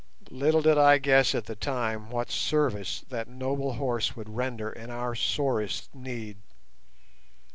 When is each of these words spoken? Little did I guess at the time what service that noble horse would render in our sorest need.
Little 0.31 0.63
did 0.63 0.79
I 0.79 0.97
guess 0.97 1.35
at 1.35 1.45
the 1.45 1.55
time 1.55 2.09
what 2.09 2.31
service 2.31 3.01
that 3.09 3.27
noble 3.27 3.73
horse 3.73 4.15
would 4.15 4.29
render 4.35 4.71
in 4.71 4.89
our 4.89 5.13
sorest 5.13 5.93
need. 5.93 6.37